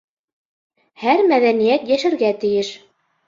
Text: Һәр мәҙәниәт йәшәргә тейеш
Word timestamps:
Һәр 1.03 1.21
мәҙәниәт 1.33 1.85
йәшәргә 1.91 2.31
тейеш 2.45 2.73